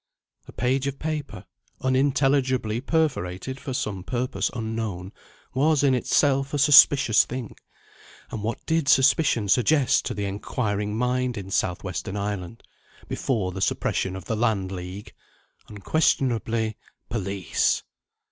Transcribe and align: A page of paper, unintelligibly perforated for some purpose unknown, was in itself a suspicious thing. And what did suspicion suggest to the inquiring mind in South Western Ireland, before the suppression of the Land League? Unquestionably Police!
A 0.47 0.51
page 0.51 0.87
of 0.87 0.97
paper, 0.97 1.45
unintelligibly 1.81 2.81
perforated 2.81 3.59
for 3.59 3.71
some 3.71 4.03
purpose 4.03 4.49
unknown, 4.55 5.13
was 5.53 5.83
in 5.83 5.93
itself 5.93 6.55
a 6.55 6.57
suspicious 6.57 7.23
thing. 7.23 7.55
And 8.31 8.41
what 8.41 8.65
did 8.65 8.87
suspicion 8.89 9.47
suggest 9.47 10.03
to 10.07 10.15
the 10.15 10.25
inquiring 10.25 10.97
mind 10.97 11.37
in 11.37 11.51
South 11.51 11.83
Western 11.83 12.15
Ireland, 12.17 12.63
before 13.07 13.51
the 13.51 13.61
suppression 13.61 14.15
of 14.15 14.25
the 14.25 14.35
Land 14.35 14.71
League? 14.71 15.13
Unquestionably 15.69 16.77
Police! 17.07 17.83